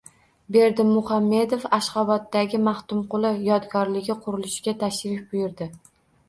Berdimuhamedov 0.55 1.67
Ashxoboddagi 1.77 2.61
Maxtumquli 2.69 3.33
yodgorligi 3.49 4.17
qurilishiga 4.25 4.75
tashrif 4.87 5.23
buyurdi 5.37 5.71